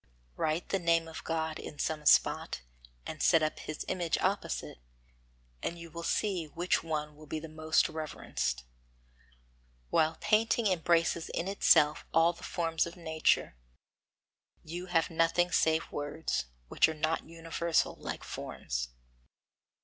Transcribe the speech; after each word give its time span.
Write 0.35 0.69
the 0.69 0.79
name 0.79 1.07
of 1.07 1.23
God 1.23 1.59
in 1.59 1.77
some 1.77 2.07
spot, 2.07 2.61
and 3.05 3.21
set 3.21 3.43
up 3.43 3.59
His 3.59 3.85
image 3.87 4.17
opposite, 4.17 4.79
and 5.61 5.77
you 5.77 5.91
will 5.91 6.01
see 6.01 6.45
which 6.47 6.81
will 6.83 7.27
be 7.27 7.39
the 7.39 7.47
most 7.47 7.87
reverenced. 7.87 8.63
While 9.91 10.17
painting 10.19 10.65
embraces 10.65 11.29
in 11.29 11.47
itself 11.47 12.03
all 12.15 12.33
the 12.33 12.41
forms 12.43 12.87
of 12.87 12.95
nature, 12.97 13.55
you 14.63 14.87
have 14.87 15.11
nothing 15.11 15.51
save 15.51 15.91
words, 15.91 16.45
which 16.67 16.89
are 16.89 16.95
not 16.95 17.27
universal, 17.29 17.93
like 17.93 18.23
forms. 18.23 18.87